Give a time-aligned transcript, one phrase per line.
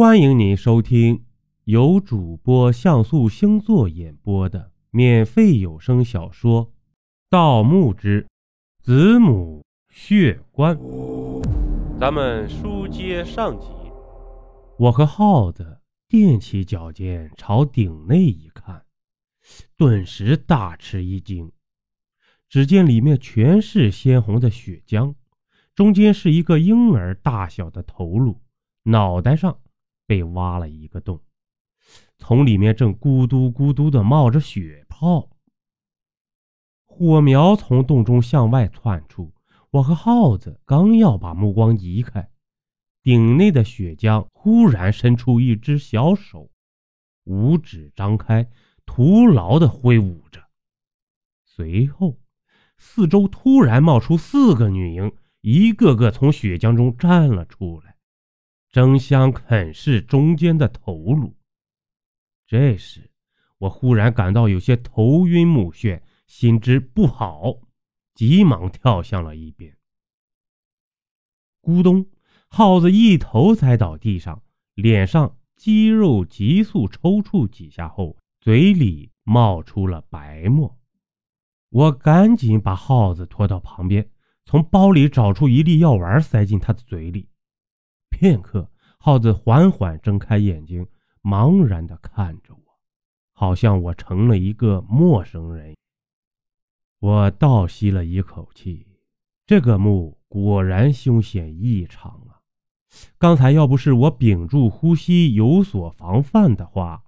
[0.00, 1.26] 欢迎您收听
[1.64, 6.68] 由主播像素星座演播的免费有声小说
[7.28, 8.26] 《盗墓之
[8.82, 10.74] 子母血棺》。
[12.00, 13.66] 咱们书接上集，
[14.78, 18.86] 我和耗子踮起脚尖朝顶内一看，
[19.76, 21.52] 顿时大吃一惊。
[22.48, 25.14] 只见里面全是鲜红的血浆，
[25.74, 28.40] 中间是一个婴儿大小的头颅，
[28.84, 29.58] 脑袋上。
[30.10, 31.20] 被挖了一个洞，
[32.18, 35.28] 从里面正咕嘟咕嘟的冒着血泡，
[36.84, 39.32] 火苗从洞中向外窜出。
[39.70, 42.28] 我和耗子刚要把目光移开，
[43.04, 46.50] 顶内的血浆忽然伸出一只小手，
[47.22, 48.50] 五指张开，
[48.84, 50.42] 徒劳的挥舞着。
[51.44, 52.18] 随后，
[52.78, 57.89] 四周突然冒出四个女婴，一个个从血浆中站了出来。
[58.70, 61.34] 争相啃噬中间的头颅。
[62.46, 63.10] 这时，
[63.58, 67.60] 我忽然感到有些头晕目眩，心知不好，
[68.14, 69.76] 急忙跳向了一边。
[71.60, 72.06] 咕咚，
[72.48, 74.42] 耗子一头栽倒地上，
[74.74, 80.78] 脸上肌肉急速抽搐几下后，嘴里冒出了白沫。
[81.68, 84.10] 我赶紧把耗子拖到旁边，
[84.44, 87.28] 从包里找出一粒药丸，塞进他的嘴里。
[88.20, 90.86] 片刻，耗子缓缓睁开眼睛，
[91.22, 92.78] 茫然地看着我，
[93.32, 95.74] 好像我成了一个陌生人。
[96.98, 98.86] 我倒吸了一口气，
[99.46, 102.44] 这个墓果然凶险异常啊！
[103.16, 107.02] 刚才要不是我屏住呼吸，有所防范的话，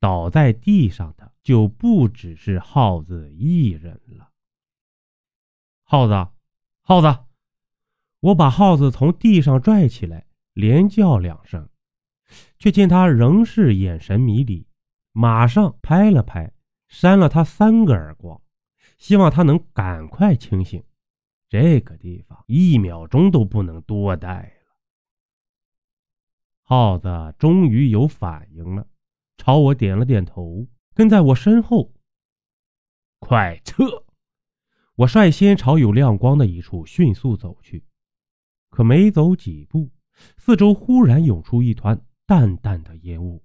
[0.00, 4.30] 倒在地上的就不只是耗子一人了。
[5.82, 6.26] 耗子，
[6.80, 7.18] 耗子！
[8.20, 10.26] 我把耗子从地上拽起来。
[10.54, 11.68] 连叫两声，
[12.58, 14.66] 却见他仍是眼神迷离，
[15.12, 16.52] 马上拍了拍，
[16.88, 18.40] 扇了他三个耳光，
[18.96, 20.82] 希望他能赶快清醒。
[21.48, 24.76] 这个地方一秒钟都不能多待了。
[26.62, 28.88] 耗子终于有反应了，
[29.36, 31.92] 朝我点了点头，跟在我身后。
[33.18, 34.04] 快撤！
[34.94, 37.84] 我率先朝有亮光的一处迅速走去，
[38.70, 39.90] 可没走几步。
[40.36, 43.42] 四周忽然涌出一团淡淡的烟雾，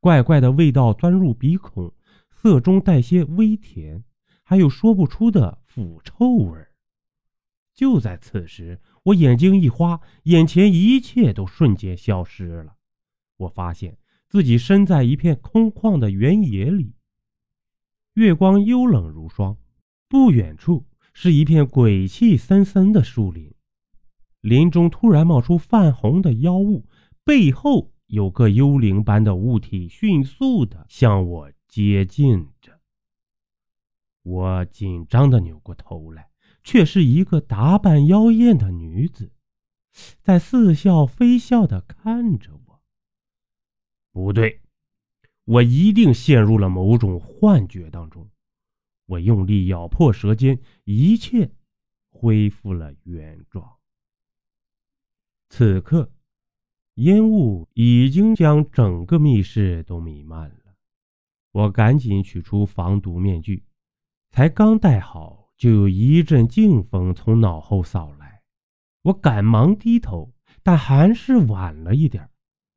[0.00, 1.92] 怪怪的味道钻入鼻孔，
[2.30, 4.04] 色中带些微甜，
[4.42, 6.66] 还有说不出的腐臭味。
[7.74, 12.76] 就在此时，我眼睛一花，眼前一切都瞬间消失了。
[13.36, 13.98] 我发现
[14.28, 16.94] 自己身在一片空旷的原野里，
[18.14, 19.56] 月光幽冷如霜，
[20.08, 23.52] 不远处是一片鬼气森森的树林。
[24.44, 26.86] 林中突然冒出泛红的妖物，
[27.24, 32.78] 背后有个幽灵般的物体迅速的向我接近着。
[34.22, 36.28] 我紧张的扭过头来，
[36.62, 39.32] 却是一个打扮妖艳的女子，
[40.20, 42.82] 在似笑非笑的看着我。
[44.12, 44.60] 不对，
[45.46, 48.28] 我一定陷入了某种幻觉当中。
[49.06, 51.50] 我用力咬破舌尖，一切
[52.10, 53.78] 恢复了原状。
[55.56, 56.10] 此刻，
[56.94, 60.74] 烟雾已经将整个密室都弥漫了。
[61.52, 63.62] 我赶紧取出防毒面具，
[64.32, 68.42] 才刚戴好，就有一阵劲风从脑后扫来。
[69.02, 70.34] 我赶忙低头，
[70.64, 72.28] 但还是晚了一点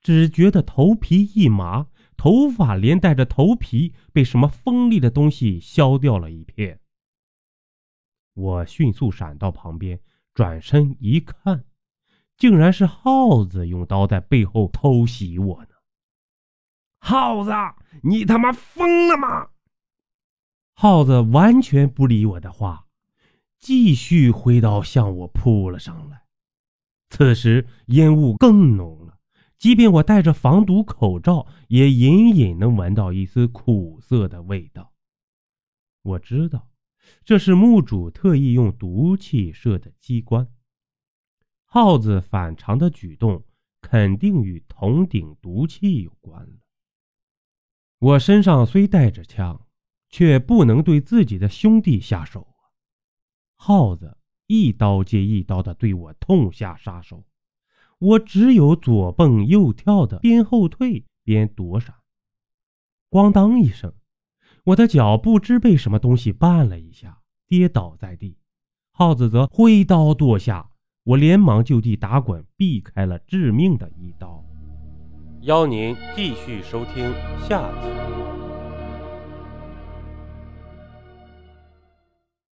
[0.00, 1.86] 只觉得头皮一麻，
[2.16, 6.80] 头发连带着头皮被什么锋利的东西削掉了一片。
[8.32, 10.00] 我迅速闪到旁边，
[10.34, 11.64] 转身一看。
[12.36, 15.68] 竟然是耗子用刀在背后偷袭我呢！
[16.98, 17.50] 耗子，
[18.02, 19.48] 你他妈疯了吗？
[20.74, 22.86] 耗子完全不理我的话，
[23.60, 26.24] 继续挥刀向我扑了上来。
[27.10, 29.18] 此时烟雾更浓了，
[29.56, 34.92] 即便我戴着防毒口罩，也隐隐能闻到一丝苦涩的味道。
[36.02, 36.68] 我知道，
[37.24, 40.48] 这是墓主特意用毒气设的机关。
[41.74, 43.42] 耗子反常的举动，
[43.80, 46.58] 肯定与铜鼎毒气有关了。
[47.98, 49.66] 我身上虽带着枪，
[50.08, 52.70] 却不能对自己的兄弟下手啊！
[53.56, 54.16] 耗子
[54.46, 57.24] 一刀接一刀的对我痛下杀手，
[57.98, 61.96] 我只有左蹦右跳的边后退边躲闪。
[63.10, 63.92] 咣当一声，
[64.66, 68.38] 我的脚不知被什么东西绊了一下，跌倒在地。
[68.92, 70.70] 耗子则挥刀剁下。
[71.04, 74.42] 我连忙就地打滚，避开了致命的一刀。
[75.42, 77.12] 邀您继续收听
[77.46, 78.23] 下集。